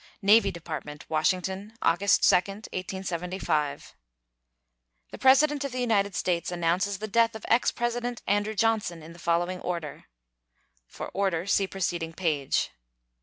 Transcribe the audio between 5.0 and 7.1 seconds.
The President of the United States announces the